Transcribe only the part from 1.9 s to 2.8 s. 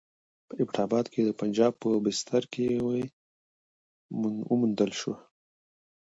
بستره کې